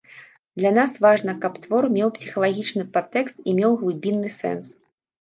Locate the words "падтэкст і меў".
2.99-3.81